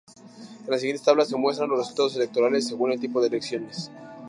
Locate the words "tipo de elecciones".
2.99-3.91